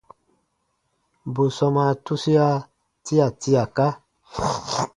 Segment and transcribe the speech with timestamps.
[1.33, 2.45] Bù sɔmaa tusia
[3.05, 3.87] tia tiaka.